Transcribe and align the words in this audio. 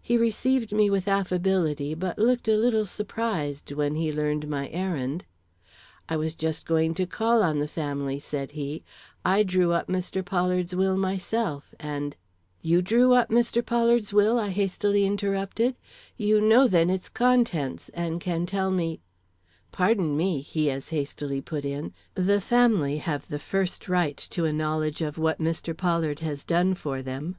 He 0.00 0.16
received 0.16 0.72
me 0.72 0.88
with 0.88 1.06
affability, 1.06 1.92
but 1.94 2.18
looked 2.18 2.48
a 2.48 2.56
little 2.56 2.86
surprised 2.86 3.70
when 3.70 3.96
he 3.96 4.10
learned 4.10 4.48
my 4.48 4.68
errand. 4.70 5.26
"I 6.08 6.16
was 6.16 6.34
just 6.34 6.64
going 6.64 6.94
to 6.94 7.04
call 7.04 7.42
on 7.42 7.58
the 7.58 7.68
family," 7.68 8.18
said 8.18 8.52
he; 8.52 8.82
"I 9.26 9.42
drew 9.42 9.72
up 9.72 9.88
Mr. 9.88 10.24
Pollard's 10.24 10.74
will 10.74 10.96
myself, 10.96 11.74
and" 11.78 12.16
"You 12.62 12.80
drew 12.80 13.12
up 13.12 13.28
Mr. 13.28 13.62
Pollard's 13.62 14.10
will?" 14.10 14.40
I 14.40 14.48
hastily 14.48 15.04
interrupted. 15.04 15.76
"You 16.16 16.40
know, 16.40 16.66
then, 16.66 16.88
its 16.88 17.10
contents, 17.10 17.90
and 17.90 18.22
can 18.22 18.46
tell 18.46 18.70
me" 18.70 19.02
"Pardon 19.70 20.16
me," 20.16 20.40
he 20.40 20.70
as 20.70 20.88
hastily 20.88 21.42
put 21.42 21.66
in, 21.66 21.92
"the 22.14 22.40
family 22.40 22.96
have 22.96 23.28
the 23.28 23.38
first 23.38 23.86
right 23.86 24.16
to 24.30 24.46
a 24.46 24.50
knowledge 24.54 25.02
of 25.02 25.18
what 25.18 25.40
Mr. 25.40 25.76
Pollard 25.76 26.20
has 26.20 26.42
done 26.42 26.72
for 26.72 27.02
them." 27.02 27.36